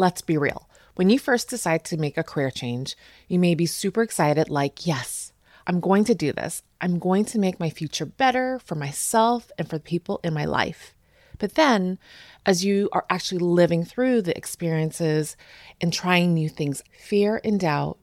let's 0.00 0.22
be 0.22 0.38
real. 0.38 0.68
When 0.96 1.10
you 1.10 1.18
first 1.18 1.50
decide 1.50 1.84
to 1.84 1.98
make 1.98 2.16
a 2.16 2.24
career 2.24 2.50
change, 2.50 2.96
you 3.28 3.38
may 3.38 3.54
be 3.54 3.66
super 3.66 4.02
excited, 4.02 4.48
like, 4.48 4.86
yes, 4.86 5.32
I'm 5.66 5.78
going 5.78 6.04
to 6.04 6.14
do 6.14 6.32
this. 6.32 6.62
I'm 6.80 6.98
going 6.98 7.26
to 7.26 7.38
make 7.38 7.60
my 7.60 7.68
future 7.68 8.06
better 8.06 8.58
for 8.64 8.74
myself 8.74 9.52
and 9.58 9.68
for 9.68 9.76
the 9.76 9.84
people 9.84 10.18
in 10.24 10.32
my 10.32 10.46
life. 10.46 10.94
But 11.38 11.54
then, 11.54 11.98
as 12.44 12.64
you 12.64 12.88
are 12.92 13.04
actually 13.08 13.38
living 13.38 13.84
through 13.84 14.22
the 14.22 14.36
experiences 14.36 15.36
and 15.80 15.92
trying 15.92 16.32
new 16.34 16.48
things, 16.48 16.82
fear 16.98 17.40
and 17.44 17.60
doubt 17.60 17.98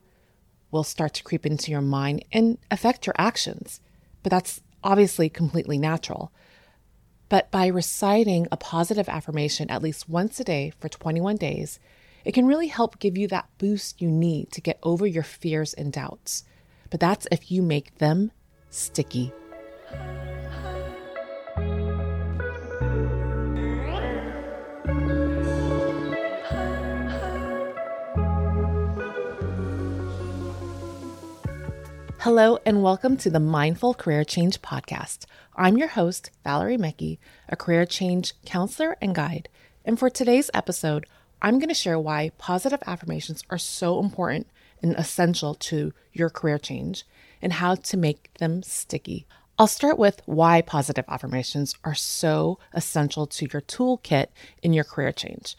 will 0.72 0.84
start 0.84 1.16
to 1.16 1.24
creep 1.24 1.46
into 1.46 1.72
your 1.72 1.82
mind 1.82 2.24
and 2.32 2.58
affect 2.70 3.08
your 3.08 3.16
actions. 3.18 3.82
But 4.22 4.30
that's 4.30 4.62
obviously 4.84 5.30
completely 5.30 5.78
natural. 5.78 6.32
But 7.30 7.52
by 7.52 7.68
reciting 7.68 8.48
a 8.52 8.58
positive 8.58 9.10
affirmation 9.10 9.70
at 9.70 9.82
least 9.82 10.08
once 10.10 10.40
a 10.40 10.44
day 10.44 10.72
for 10.80 10.90
21 10.90 11.36
days, 11.38 11.80
it 12.24 12.34
can 12.34 12.46
really 12.46 12.68
help 12.68 13.00
give 13.00 13.18
you 13.18 13.28
that 13.30 13.50
boost 13.58 14.02
you 14.02 14.10
need 14.10 14.52
to 14.52 14.62
get 14.62 14.80
over 14.84 15.06
your 15.06 15.24
fears 15.24 15.74
and 15.74 15.92
doubts. 15.92 16.44
But 16.90 17.00
that's 17.00 17.28
if 17.32 17.52
you 17.52 17.62
make 17.62 17.98
them 17.98 18.32
sticky. 18.70 19.34
Hello, 32.22 32.58
and 32.66 32.82
welcome 32.82 33.16
to 33.18 33.30
the 33.30 33.40
Mindful 33.40 33.94
Career 33.94 34.24
Change 34.24 34.60
Podcast. 34.64 35.28
I'm 35.56 35.78
your 35.78 35.90
host, 35.90 36.32
Valerie 36.44 36.76
Mekki, 36.76 37.20
a 37.48 37.56
career 37.56 37.86
change 37.86 38.34
counselor 38.44 38.98
and 39.00 39.14
guide. 39.14 39.50
And 39.86 40.00
for 40.00 40.10
today's 40.10 40.50
episode, 40.52 41.06
I'm 41.44 41.60
going 41.60 41.70
to 41.70 41.76
share 41.76 42.00
why 42.00 42.32
positive 42.40 42.82
affirmations 42.88 43.44
are 43.52 43.60
so 43.60 44.00
important 44.00 44.48
and 44.82 44.96
essential 44.96 45.54
to 45.54 45.94
your 46.12 46.32
career 46.32 46.58
change 46.58 47.06
and 47.40 47.54
how 47.54 47.76
to 47.76 47.98
make 47.98 48.34
them 48.40 48.64
sticky. 48.64 49.28
I'll 49.60 49.68
start 49.68 50.00
with 50.00 50.24
why 50.26 50.62
positive 50.62 51.06
affirmations 51.08 51.76
are 51.84 51.96
so 51.96 52.58
essential 52.74 53.28
to 53.28 53.48
your 53.54 53.62
toolkit 53.62 54.28
in 54.64 54.74
your 54.74 54.84
career 54.84 55.12
change. 55.12 55.56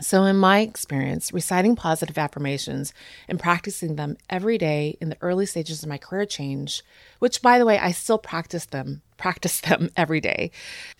So, 0.00 0.24
in 0.24 0.36
my 0.36 0.60
experience, 0.60 1.32
reciting 1.32 1.76
positive 1.76 2.16
affirmations 2.16 2.94
and 3.28 3.38
practicing 3.38 3.96
them 3.96 4.16
every 4.28 4.56
day 4.56 4.96
in 5.00 5.10
the 5.10 5.16
early 5.20 5.46
stages 5.46 5.82
of 5.82 5.88
my 5.88 5.98
career 5.98 6.24
change, 6.24 6.82
which 7.18 7.42
by 7.42 7.58
the 7.58 7.66
way, 7.66 7.78
I 7.78 7.92
still 7.92 8.18
practice 8.18 8.66
them, 8.66 9.02
practice 9.16 9.60
them 9.68 9.90
every 9.96 10.20
day, 10.20 10.50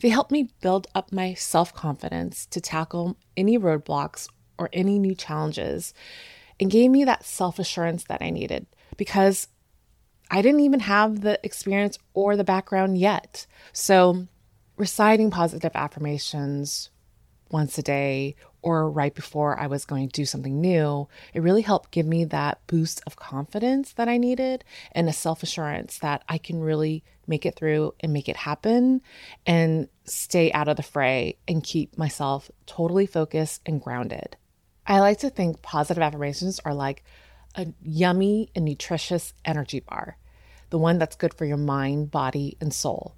they 0.00 0.10
helped 0.10 0.30
me 0.30 0.50
build 0.60 0.86
up 0.94 1.12
my 1.12 1.34
self 1.34 1.74
confidence 1.74 2.46
to 2.46 2.60
tackle 2.60 3.16
any 3.36 3.58
roadblocks 3.58 4.28
or 4.58 4.68
any 4.72 4.98
new 4.98 5.14
challenges 5.14 5.94
and 6.58 6.70
gave 6.70 6.90
me 6.90 7.04
that 7.04 7.24
self 7.24 7.58
assurance 7.58 8.04
that 8.04 8.20
I 8.20 8.30
needed 8.30 8.66
because 8.96 9.48
I 10.30 10.42
didn't 10.42 10.60
even 10.60 10.80
have 10.80 11.22
the 11.22 11.40
experience 11.42 11.98
or 12.12 12.36
the 12.36 12.44
background 12.44 12.98
yet. 12.98 13.46
So, 13.72 14.26
reciting 14.76 15.30
positive 15.30 15.72
affirmations 15.74 16.90
once 17.50 17.78
a 17.78 17.82
day 17.82 18.36
or 18.62 18.90
right 18.90 19.14
before 19.14 19.58
I 19.58 19.66
was 19.66 19.84
going 19.84 20.08
to 20.08 20.12
do 20.12 20.26
something 20.26 20.60
new, 20.60 21.08
it 21.32 21.40
really 21.40 21.62
helped 21.62 21.90
give 21.90 22.06
me 22.06 22.24
that 22.26 22.60
boost 22.66 23.02
of 23.06 23.16
confidence 23.16 23.92
that 23.94 24.08
I 24.08 24.18
needed 24.18 24.64
and 24.92 25.08
a 25.08 25.12
self 25.12 25.42
assurance 25.42 25.98
that 25.98 26.22
I 26.28 26.38
can 26.38 26.60
really 26.60 27.02
make 27.26 27.46
it 27.46 27.56
through 27.56 27.94
and 28.00 28.12
make 28.12 28.28
it 28.28 28.36
happen 28.36 29.00
and 29.46 29.88
stay 30.04 30.52
out 30.52 30.68
of 30.68 30.76
the 30.76 30.82
fray 30.82 31.36
and 31.48 31.62
keep 31.62 31.96
myself 31.96 32.50
totally 32.66 33.06
focused 33.06 33.62
and 33.64 33.80
grounded. 33.80 34.36
I 34.86 35.00
like 35.00 35.18
to 35.20 35.30
think 35.30 35.62
positive 35.62 36.02
affirmations 36.02 36.60
are 36.64 36.74
like 36.74 37.04
a 37.54 37.66
yummy 37.82 38.50
and 38.54 38.64
nutritious 38.64 39.32
energy 39.44 39.80
bar, 39.80 40.16
the 40.70 40.78
one 40.78 40.98
that's 40.98 41.16
good 41.16 41.34
for 41.34 41.44
your 41.44 41.56
mind, 41.56 42.10
body, 42.10 42.56
and 42.60 42.72
soul. 42.74 43.14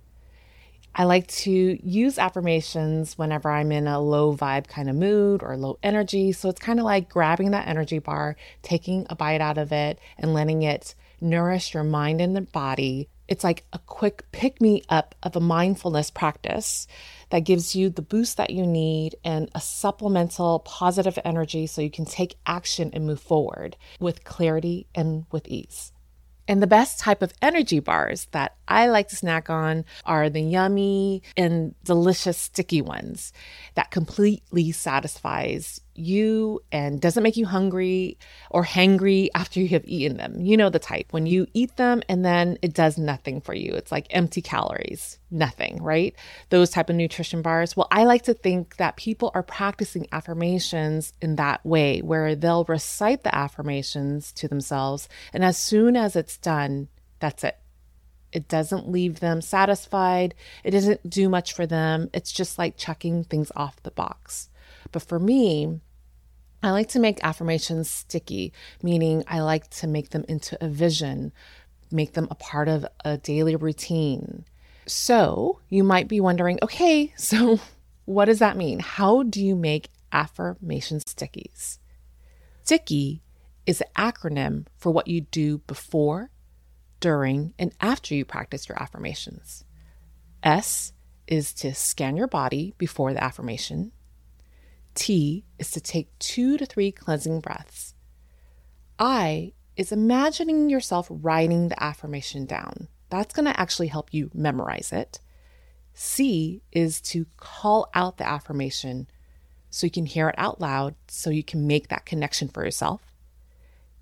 I 0.95 1.05
like 1.05 1.27
to 1.29 1.51
use 1.51 2.19
affirmations 2.19 3.17
whenever 3.17 3.51
I'm 3.51 3.73
in 3.73 3.87
a 3.87 3.99
low 3.99 4.37
vibe 4.37 4.69
kind 4.69 4.91
of 4.91 4.97
mood 4.97 5.43
or 5.43 5.57
low 5.57 5.79
energy. 5.83 6.33
So 6.33 6.51
it's 6.51 6.61
kind 6.61 6.79
of 6.79 6.85
like 6.85 7.09
grabbing 7.09 7.53
that 7.53 7.67
energy 7.67 7.99
bar, 7.99 8.37
taking 8.63 9.07
a 9.09 9.17
bite 9.17 9.41
out 9.41 9.57
of 9.57 9.73
it, 9.73 9.99
and 10.19 10.35
letting 10.35 10.63
it 10.63 10.95
nourish 11.21 11.73
your 11.73 11.85
mind 11.85 12.21
and 12.21 12.37
the 12.37 12.43
body. 12.43 13.09
It's 13.27 13.45
like 13.45 13.65
a 13.73 13.79
quick 13.79 14.31
pick 14.33 14.61
me 14.61 14.83
up 14.91 15.15
of 15.23 15.35
a 15.35 15.41
mindfulness 15.41 16.11
practice 16.11 16.87
that 17.31 17.41
gives 17.41 17.75
you 17.75 17.89
the 17.89 18.03
boost 18.03 18.37
that 18.37 18.51
you 18.51 18.67
need 18.67 19.17
and 19.25 19.49
a 19.55 19.61
supplemental 19.61 20.59
positive 20.59 21.19
energy 21.25 21.67
so 21.67 21.81
you 21.81 21.91
can 21.91 22.05
take 22.05 22.37
action 22.45 22.91
and 22.93 23.07
move 23.07 23.21
forward 23.21 23.77
with 23.99 24.25
clarity 24.25 24.87
and 24.95 25.25
with 25.31 25.49
ease. 25.49 25.93
And 26.47 26.61
the 26.61 26.67
best 26.67 26.99
type 26.99 27.23
of 27.23 27.33
energy 27.41 27.79
bars 27.79 28.27
that 28.33 28.57
I 28.73 28.89
like 28.89 29.09
to 29.09 29.17
snack 29.17 29.51
on 29.51 29.85
are 30.05 30.31
the 30.31 30.41
yummy 30.41 31.23
and 31.37 31.75
delicious 31.85 32.39
sticky 32.39 32.83
ones 32.83 33.33
that 33.75 33.91
completely 33.91 34.73
satisfies 34.73 35.81
you 35.95 36.61
and 36.73 37.01
doesn't 37.01 37.23
make 37.23 37.37
you 37.37 37.47
hungry 37.47 38.17
or 38.51 38.65
hangry 38.65 39.29
after 39.35 39.61
you 39.61 39.69
have 39.69 39.85
eaten 39.85 40.17
them. 40.17 40.41
You 40.41 40.57
know 40.57 40.71
the 40.71 40.79
type 40.79 41.09
when 41.11 41.27
you 41.27 41.47
eat 41.53 41.77
them 41.77 42.03
and 42.09 42.25
then 42.25 42.59
it 42.63 42.73
does 42.73 42.97
nothing 42.97 43.41
for 43.41 43.55
you. 43.55 43.75
It's 43.75 43.93
like 43.93 44.07
empty 44.11 44.41
calories, 44.41 45.19
nothing, 45.31 45.83
right? 45.83 46.15
Those 46.49 46.71
type 46.71 46.89
of 46.89 46.97
nutrition 46.97 47.43
bars. 47.43 47.77
Well, 47.77 47.89
I 47.91 48.05
like 48.05 48.23
to 48.23 48.35
think 48.35 48.77
that 48.77 48.97
people 48.97 49.31
are 49.35 49.43
practicing 49.43 50.07
affirmations 50.13 51.13
in 51.21 51.37
that 51.37 51.65
way 51.65 52.01
where 52.01 52.35
they'll 52.35 52.65
recite 52.65 53.23
the 53.23 53.35
affirmations 53.35 54.33
to 54.33 54.49
themselves 54.49 55.09
and 55.33 55.45
as 55.45 55.59
soon 55.59 55.97
as 55.97 56.17
it's 56.17 56.39
done, 56.39 56.89
that's 57.21 57.45
it. 57.45 57.59
It 58.33 58.49
doesn't 58.49 58.89
leave 58.89 59.21
them 59.21 59.41
satisfied. 59.41 60.35
It 60.65 60.71
doesn't 60.71 61.09
do 61.09 61.29
much 61.29 61.53
for 61.53 61.67
them. 61.67 62.11
It's 62.13 62.33
just 62.33 62.59
like 62.59 62.77
checking 62.77 63.25
things 63.25 63.53
off 63.55 63.83
the 63.83 63.91
box. 63.91 64.49
But 64.91 65.03
for 65.03 65.19
me, 65.19 65.81
I 66.63 66.71
like 66.71 66.89
to 66.91 67.01
make 67.01 67.23
affirmations 67.25 67.91
sticky, 67.91 68.53
meaning 68.83 69.25
I 69.27 69.41
like 69.41 69.69
to 69.71 69.87
make 69.87 70.11
them 70.11 70.25
into 70.29 70.57
a 70.65 70.69
vision, 70.69 71.33
make 71.91 72.13
them 72.13 72.29
a 72.31 72.37
part 72.37 72.69
of 72.69 72.87
a 73.05 73.19
daily 73.19 73.57
routine. 73.57 74.45
So 74.87 75.61
you 75.69 75.83
might 75.85 76.09
be 76.09 76.21
wondering 76.21 76.59
okay, 76.63 77.13
so 77.17 77.61
what 78.05 78.27
does 78.27 78.39
that 78.39 78.57
mean? 78.57 78.79
How 78.79 79.23
do 79.23 79.45
you 79.45 79.57
make 79.57 79.89
affirmation 80.13 81.01
stickies? 81.01 81.79
Sticky 82.63 83.23
is 83.67 83.81
an 83.81 83.89
acronym 83.97 84.67
for 84.77 84.91
what 84.91 85.09
you 85.09 85.23
do 85.23 85.59
before, 85.59 86.31
during, 87.03 87.53
and 87.59 87.75
after 87.81 88.15
you 88.15 88.25
practice 88.25 88.69
your 88.69 88.81
affirmations. 88.81 89.65
S 90.43 90.95
is 91.27 91.53
to 91.55 91.75
scan 91.75 92.17
your 92.17 92.29
body 92.29 92.75
before 92.79 93.13
the 93.13 93.23
affirmation. 93.23 93.93
T 94.95 95.45
is 95.59 95.71
to 95.73 95.81
take 95.81 96.19
two 96.19 96.57
to 96.57 96.65
three 96.65 96.93
cleansing 96.93 97.41
breaths. 97.41 97.95
I 98.99 99.53
is 99.77 99.93
imagining 99.93 100.71
yourself 100.71 101.07
writing 101.11 101.69
the 101.69 101.83
affirmation 101.83 102.47
down. 102.47 102.89
That's 103.11 103.35
going 103.35 103.47
to 103.47 103.61
actually 103.61 103.89
help 103.89 104.15
you 104.15 104.31
memorize 104.33 104.93
it. 104.93 105.21
C 105.95 106.63
is 106.71 107.01
to 107.03 107.27
call 107.37 107.91
out 107.95 108.17
the 108.17 108.29
affirmation 108.29 109.09
so 109.71 109.87
you 109.87 109.91
can 109.91 110.07
hear 110.07 110.29
it 110.29 110.35
out 110.39 110.61
loud 110.61 110.95
so 111.09 111.31
you 111.31 111.43
can 111.43 111.67
make 111.67 111.89
that 111.89 112.07
connection 112.07 112.49
for 112.49 112.65
yourself. 112.65 113.01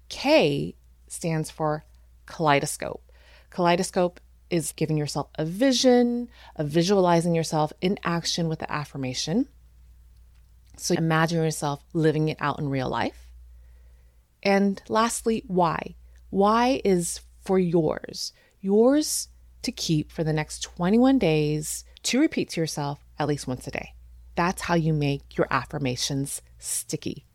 K 0.09 0.75
stands 1.07 1.51
for 1.51 1.85
kaleidoscope. 2.31 3.03
Kaleidoscope 3.51 4.21
is 4.49 4.73
giving 4.73 4.97
yourself 4.97 5.29
a 5.37 5.45
vision, 5.45 6.29
of 6.57 6.69
visualizing 6.69 7.35
yourself 7.35 7.73
in 7.81 7.99
action 8.05 8.49
with 8.49 8.61
the 8.61 8.73
affirmation. 8.73 9.49
So 10.77 10.95
imagine 10.95 11.43
yourself 11.43 11.85
living 11.93 12.29
it 12.29 12.39
out 12.41 12.59
in 12.59 12.69
real 12.69 12.89
life. 12.89 13.27
And 14.43 14.81
lastly, 14.89 15.45
why? 15.47 15.97
Why 16.31 16.81
is 16.85 17.21
for 17.43 17.59
yours, 17.59 18.33
yours 18.61 19.29
to 19.63 19.73
keep 19.73 20.11
for 20.11 20.25
the 20.25 20.33
next 20.33 20.61
21 20.61 21.19
days 21.19 21.85
to 22.05 22.21
repeat 22.21 22.51
to 22.51 22.61
yourself 22.61 22.99
at 23.19 23.29
least 23.29 23.47
once 23.47 23.67
a 23.67 23.71
day. 23.71 23.95
That's 24.37 24.63
how 24.63 24.75
you 24.75 24.93
make 24.93 25.37
your 25.37 25.47
affirmations 25.51 26.41
sticky. 26.59 27.27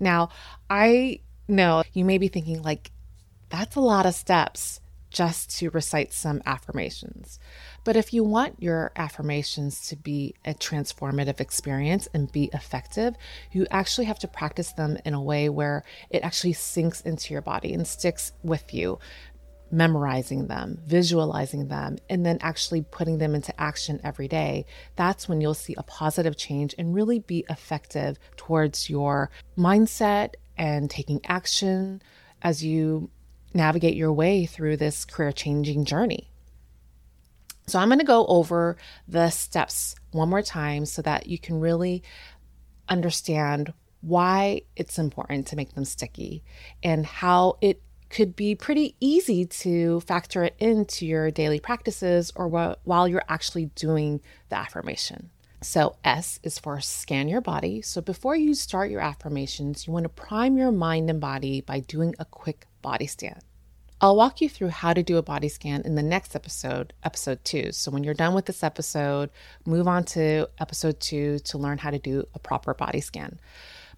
Now, 0.00 0.30
I 0.68 1.20
know 1.46 1.84
you 1.92 2.04
may 2.04 2.18
be 2.18 2.28
thinking, 2.28 2.62
like, 2.62 2.90
that's 3.52 3.76
a 3.76 3.80
lot 3.80 4.06
of 4.06 4.14
steps 4.14 4.80
just 5.10 5.58
to 5.58 5.68
recite 5.68 6.10
some 6.10 6.40
affirmations. 6.46 7.38
But 7.84 7.96
if 7.96 8.14
you 8.14 8.24
want 8.24 8.62
your 8.62 8.92
affirmations 8.96 9.86
to 9.88 9.96
be 9.96 10.34
a 10.46 10.54
transformative 10.54 11.38
experience 11.38 12.08
and 12.14 12.32
be 12.32 12.48
effective, 12.54 13.14
you 13.52 13.66
actually 13.70 14.06
have 14.06 14.18
to 14.20 14.26
practice 14.28 14.72
them 14.72 14.96
in 15.04 15.12
a 15.12 15.20
way 15.20 15.50
where 15.50 15.84
it 16.08 16.22
actually 16.22 16.54
sinks 16.54 17.02
into 17.02 17.34
your 17.34 17.42
body 17.42 17.74
and 17.74 17.86
sticks 17.86 18.32
with 18.42 18.72
you. 18.72 18.98
memorizing 19.72 20.46
them, 20.48 20.78
visualizing 20.86 21.68
them, 21.68 21.96
and 22.10 22.24
then 22.24 22.38
actually 22.42 22.82
putting 22.82 23.18
them 23.18 23.34
into 23.34 23.58
action 23.58 23.98
every 24.04 24.28
day, 24.28 24.66
that's 24.96 25.28
when 25.28 25.40
you'll 25.40 25.54
see 25.54 25.74
a 25.78 25.82
positive 25.84 26.36
change 26.36 26.74
and 26.76 26.94
really 26.94 27.18
be 27.20 27.44
effective 27.48 28.18
towards 28.36 28.90
your 28.90 29.30
mindset 29.56 30.34
and 30.58 30.90
taking 30.90 31.20
action 31.24 32.02
as 32.42 32.62
you 32.62 33.10
navigate 33.54 33.96
your 33.96 34.12
way 34.12 34.46
through 34.46 34.76
this 34.76 35.04
career 35.04 35.32
changing 35.32 35.84
journey. 35.84 36.30
So, 37.66 37.78
I'm 37.78 37.88
going 37.88 38.00
to 38.00 38.04
go 38.04 38.26
over 38.26 38.76
the 39.06 39.30
steps 39.30 39.94
one 40.10 40.28
more 40.28 40.42
time 40.42 40.84
so 40.84 41.00
that 41.02 41.26
you 41.26 41.38
can 41.38 41.60
really 41.60 42.02
understand 42.88 43.72
why 44.00 44.62
it's 44.76 44.98
important 44.98 45.46
to 45.46 45.56
make 45.56 45.74
them 45.74 45.84
sticky 45.84 46.42
and 46.82 47.06
how 47.06 47.56
it 47.60 47.80
could 48.10 48.36
be 48.36 48.54
pretty 48.54 48.94
easy 49.00 49.46
to 49.46 50.00
factor 50.00 50.44
it 50.44 50.54
into 50.58 51.06
your 51.06 51.30
daily 51.30 51.58
practices 51.58 52.30
or 52.36 52.48
wh- 52.50 52.86
while 52.86 53.08
you're 53.08 53.24
actually 53.28 53.66
doing 53.74 54.20
the 54.50 54.56
affirmation. 54.56 55.30
So, 55.62 55.96
S 56.04 56.40
is 56.42 56.58
for 56.58 56.80
scan 56.80 57.28
your 57.28 57.40
body. 57.40 57.80
So, 57.80 58.00
before 58.00 58.34
you 58.34 58.52
start 58.54 58.90
your 58.90 59.00
affirmations, 59.00 59.86
you 59.86 59.92
want 59.92 60.04
to 60.04 60.08
prime 60.08 60.58
your 60.58 60.72
mind 60.72 61.08
and 61.08 61.20
body 61.20 61.60
by 61.60 61.78
doing 61.78 62.14
a 62.18 62.24
quick 62.24 62.66
body 62.82 63.06
scan. 63.06 63.40
I'll 64.00 64.16
walk 64.16 64.40
you 64.40 64.48
through 64.48 64.70
how 64.70 64.92
to 64.92 65.02
do 65.04 65.16
a 65.16 65.22
body 65.22 65.48
scan 65.48 65.82
in 65.84 65.94
the 65.94 66.02
next 66.02 66.34
episode, 66.34 66.92
episode 67.04 67.44
two. 67.44 67.70
So, 67.70 67.92
when 67.92 68.02
you're 68.02 68.14
done 68.14 68.34
with 68.34 68.46
this 68.46 68.64
episode, 68.64 69.30
move 69.64 69.86
on 69.86 70.02
to 70.06 70.48
episode 70.58 70.98
two 70.98 71.38
to 71.38 71.56
learn 71.56 71.78
how 71.78 71.90
to 71.90 72.00
do 72.00 72.24
a 72.34 72.40
proper 72.40 72.74
body 72.74 73.00
scan. 73.00 73.38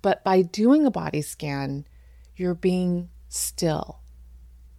But 0.03 0.23
by 0.23 0.43
doing 0.43 0.85
a 0.85 0.91
body 0.91 1.23
scan, 1.23 1.87
you're 2.37 2.55
being 2.55 3.09
still 3.31 4.01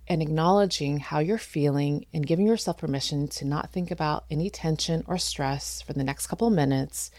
and 0.07 0.21
acknowledging 0.21 0.99
how 0.99 1.19
you're 1.19 1.37
feeling 1.39 2.05
and 2.13 2.27
giving 2.27 2.45
yourself 2.45 2.77
permission 2.77 3.27
to 3.27 3.45
not 3.45 3.71
think 3.71 3.89
about 3.89 4.25
any 4.29 4.49
tension 4.49 5.03
or 5.07 5.17
stress 5.17 5.81
for 5.81 5.93
the 5.93 6.03
next 6.03 6.27
couple 6.27 6.47
of 6.47 6.53
minutes. 6.53 7.09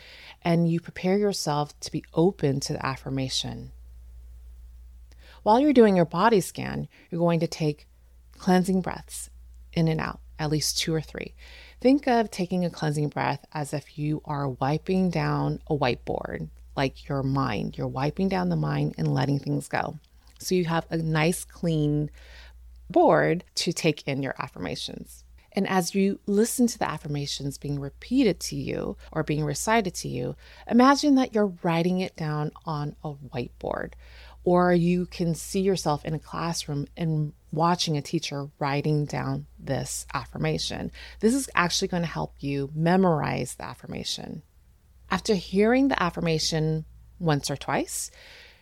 And 0.42 0.70
you 0.70 0.78
prepare 0.78 1.18
yourself 1.18 1.78
to 1.80 1.90
be 1.90 2.04
open 2.14 2.60
to 2.60 2.74
the 2.74 2.86
affirmation. 2.86 3.72
While 5.46 5.60
you're 5.60 5.72
doing 5.72 5.94
your 5.94 6.06
body 6.06 6.40
scan, 6.40 6.88
you're 7.08 7.20
going 7.20 7.38
to 7.38 7.46
take 7.46 7.86
cleansing 8.36 8.80
breaths 8.80 9.30
in 9.72 9.86
and 9.86 10.00
out, 10.00 10.18
at 10.40 10.50
least 10.50 10.76
two 10.76 10.92
or 10.92 11.00
three. 11.00 11.36
Think 11.80 12.08
of 12.08 12.32
taking 12.32 12.64
a 12.64 12.68
cleansing 12.68 13.10
breath 13.10 13.46
as 13.52 13.72
if 13.72 13.96
you 13.96 14.22
are 14.24 14.48
wiping 14.48 15.08
down 15.08 15.60
a 15.68 15.76
whiteboard, 15.76 16.48
like 16.76 17.08
your 17.08 17.22
mind. 17.22 17.78
You're 17.78 17.86
wiping 17.86 18.28
down 18.28 18.48
the 18.48 18.56
mind 18.56 18.96
and 18.98 19.14
letting 19.14 19.38
things 19.38 19.68
go. 19.68 20.00
So 20.40 20.56
you 20.56 20.64
have 20.64 20.84
a 20.90 20.96
nice, 20.96 21.44
clean 21.44 22.10
board 22.90 23.44
to 23.54 23.72
take 23.72 24.02
in 24.08 24.24
your 24.24 24.34
affirmations. 24.40 25.22
And 25.52 25.66
as 25.68 25.94
you 25.94 26.20
listen 26.26 26.66
to 26.66 26.78
the 26.78 26.90
affirmations 26.90 27.56
being 27.56 27.80
repeated 27.80 28.40
to 28.40 28.56
you 28.56 28.96
or 29.10 29.22
being 29.22 29.42
recited 29.42 29.94
to 29.94 30.08
you, 30.08 30.36
imagine 30.68 31.14
that 31.14 31.34
you're 31.34 31.54
writing 31.62 32.00
it 32.00 32.14
down 32.14 32.50
on 32.66 32.94
a 33.02 33.14
whiteboard. 33.14 33.92
Or 34.46 34.72
you 34.72 35.06
can 35.06 35.34
see 35.34 35.58
yourself 35.58 36.04
in 36.04 36.14
a 36.14 36.20
classroom 36.20 36.86
and 36.96 37.32
watching 37.50 37.96
a 37.96 38.02
teacher 38.02 38.48
writing 38.60 39.04
down 39.04 39.46
this 39.58 40.06
affirmation. 40.14 40.92
This 41.18 41.34
is 41.34 41.50
actually 41.56 41.88
going 41.88 42.04
to 42.04 42.08
help 42.08 42.36
you 42.38 42.70
memorize 42.72 43.56
the 43.56 43.64
affirmation. 43.64 44.44
After 45.10 45.34
hearing 45.34 45.88
the 45.88 46.00
affirmation 46.00 46.84
once 47.18 47.50
or 47.50 47.56
twice, 47.56 48.12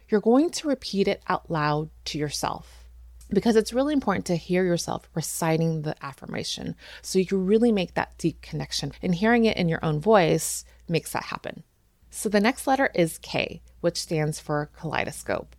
you're 0.09 0.23
going 0.23 0.49
to 0.53 0.69
repeat 0.69 1.07
it 1.07 1.23
out 1.29 1.51
loud 1.51 1.91
to 2.07 2.19
yourself 2.19 2.87
because 3.29 3.55
it's 3.55 3.75
really 3.75 3.93
important 3.93 4.25
to 4.27 4.37
hear 4.37 4.65
yourself 4.65 5.07
reciting 5.15 5.83
the 5.83 6.03
affirmation 6.03 6.77
so 7.03 7.19
you 7.19 7.27
can 7.27 7.45
really 7.45 7.73
make 7.73 7.93
that 7.93 8.17
deep 8.17 8.41
connection. 8.41 8.93
And 9.03 9.15
hearing 9.15 9.45
it 9.45 9.59
in 9.59 9.69
your 9.69 9.85
own 9.85 10.01
voice 10.01 10.65
makes 10.89 11.13
that 11.13 11.25
happen. 11.25 11.63
So 12.09 12.31
the 12.31 12.41
next 12.41 12.67
letter 12.67 12.91
is 12.95 13.19
K, 13.19 13.61
which 13.83 14.01
stands 14.01 14.41
for 14.41 14.71
kaleidoscope. 14.79 15.55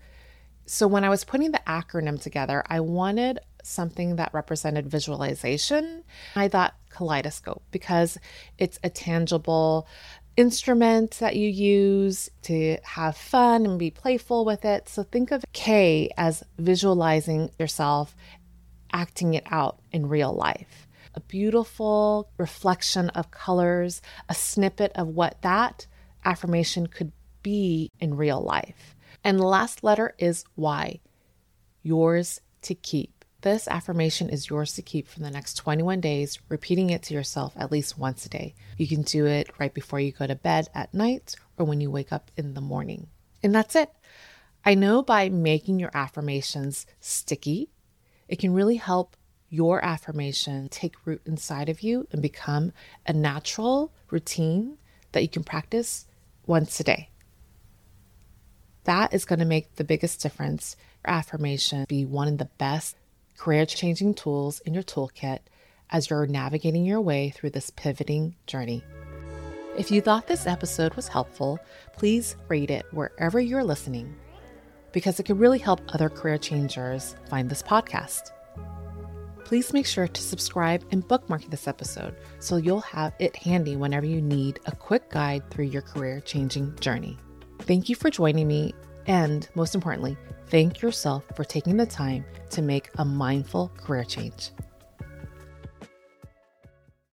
So 0.65 0.87
when 0.87 1.03
I 1.03 1.09
was 1.09 1.23
putting 1.23 1.51
the 1.51 1.61
acronym 1.67 2.21
together, 2.21 2.63
I 2.67 2.79
wanted 2.79 3.39
something 3.63 4.15
that 4.15 4.33
represented 4.33 4.87
visualization. 4.87 6.03
I 6.35 6.47
thought 6.47 6.75
kaleidoscope 6.89 7.63
because 7.71 8.17
it's 8.57 8.79
a 8.83 8.89
tangible 8.89 9.87
instrument 10.37 11.11
that 11.19 11.35
you 11.35 11.49
use 11.49 12.29
to 12.43 12.77
have 12.83 13.15
fun 13.15 13.65
and 13.65 13.79
be 13.79 13.91
playful 13.91 14.45
with 14.45 14.65
it. 14.65 14.89
So 14.89 15.03
think 15.03 15.31
of 15.31 15.43
K 15.53 16.09
as 16.17 16.43
visualizing 16.57 17.51
yourself 17.57 18.15
acting 18.91 19.33
it 19.33 19.43
out 19.51 19.79
in 19.91 20.07
real 20.07 20.33
life. 20.33 20.87
A 21.15 21.19
beautiful 21.21 22.29
reflection 22.37 23.09
of 23.09 23.31
colors, 23.31 24.01
a 24.29 24.35
snippet 24.35 24.91
of 24.95 25.07
what 25.07 25.41
that 25.41 25.87
affirmation 26.23 26.87
could 26.87 27.11
be 27.41 27.91
in 27.99 28.15
real 28.15 28.41
life. 28.41 28.94
And 29.25 29.39
the 29.39 29.47
last 29.47 29.83
letter 29.83 30.13
is 30.19 30.45
Y, 30.55 30.99
yours 31.81 32.41
to 32.61 32.75
keep. 32.75 33.25
This 33.41 33.67
affirmation 33.67 34.29
is 34.29 34.51
yours 34.51 34.73
to 34.73 34.83
keep 34.83 35.07
for 35.07 35.19
the 35.19 35.31
next 35.31 35.55
21 35.55 35.99
days, 35.99 36.37
repeating 36.47 36.91
it 36.91 37.01
to 37.03 37.15
yourself 37.15 37.53
at 37.55 37.71
least 37.71 37.97
once 37.97 38.27
a 38.27 38.29
day. 38.29 38.53
You 38.77 38.87
can 38.87 39.01
do 39.01 39.25
it 39.25 39.49
right 39.57 39.73
before 39.73 39.99
you 39.99 40.11
go 40.11 40.27
to 40.27 40.35
bed 40.35 40.69
at 40.75 40.93
night 40.93 41.35
or 41.57 41.65
when 41.65 41.81
you 41.81 41.89
wake 41.89 42.13
up 42.13 42.29
in 42.37 42.53
the 42.53 42.61
morning. 42.61 43.07
And 43.41 43.53
that's 43.53 43.75
it. 43.75 43.89
I 44.63 44.75
know 44.75 45.01
by 45.01 45.29
making 45.29 45.79
your 45.79 45.91
affirmations 45.95 46.85
sticky, 46.99 47.71
it 48.27 48.37
can 48.37 48.53
really 48.53 48.77
help 48.77 49.17
your 49.49 49.83
affirmation 49.83 50.69
take 50.69 51.03
root 51.05 51.21
inside 51.25 51.69
of 51.69 51.81
you 51.81 52.07
and 52.11 52.21
become 52.21 52.73
a 53.07 53.13
natural 53.13 53.91
routine 54.11 54.77
that 55.13 55.23
you 55.23 55.29
can 55.29 55.43
practice 55.43 56.05
once 56.45 56.79
a 56.79 56.83
day. 56.83 57.09
That 58.85 59.13
is 59.13 59.25
going 59.25 59.39
to 59.39 59.45
make 59.45 59.75
the 59.75 59.83
biggest 59.83 60.21
difference. 60.21 60.75
Affirmation 61.05 61.85
be 61.87 62.05
one 62.05 62.27
of 62.27 62.37
the 62.37 62.49
best 62.57 62.95
career 63.35 63.65
changing 63.65 64.13
tools 64.13 64.59
in 64.61 64.73
your 64.75 64.83
toolkit 64.83 65.39
as 65.89 66.09
you're 66.09 66.27
navigating 66.27 66.85
your 66.85 67.01
way 67.01 67.31
through 67.31 67.49
this 67.49 67.71
pivoting 67.71 68.35
journey. 68.45 68.83
If 69.75 69.91
you 69.91 70.01
thought 70.01 70.27
this 70.27 70.45
episode 70.45 70.93
was 70.93 71.07
helpful, 71.07 71.59
please 71.93 72.35
rate 72.47 72.69
it 72.69 72.85
wherever 72.91 73.39
you're 73.39 73.63
listening 73.63 74.15
because 74.93 75.19
it 75.19 75.23
could 75.23 75.39
really 75.39 75.59
help 75.59 75.81
other 75.89 76.07
career 76.07 76.37
changers 76.37 77.15
find 77.27 77.49
this 77.49 77.63
podcast. 77.63 78.31
Please 79.43 79.73
make 79.73 79.85
sure 79.85 80.07
to 80.07 80.21
subscribe 80.21 80.85
and 80.91 81.07
bookmark 81.07 81.43
this 81.49 81.67
episode 81.67 82.15
so 82.39 82.57
you'll 82.57 82.81
have 82.81 83.13
it 83.19 83.35
handy 83.35 83.75
whenever 83.75 84.05
you 84.05 84.21
need 84.21 84.59
a 84.67 84.75
quick 84.75 85.09
guide 85.09 85.49
through 85.49 85.65
your 85.65 85.81
career 85.81 86.21
changing 86.21 86.75
journey. 86.79 87.17
Thank 87.65 87.89
you 87.89 87.95
for 87.95 88.09
joining 88.09 88.47
me, 88.47 88.73
and 89.07 89.47
most 89.55 89.75
importantly, 89.75 90.17
Thank 90.47 90.81
yourself 90.81 91.23
for 91.35 91.43
taking 91.43 91.75
the 91.77 91.87
time 91.87 92.23
to 92.51 92.61
make 92.61 92.89
a 92.97 93.05
mindful 93.05 93.71
career 93.77 94.03
change. 94.03 94.51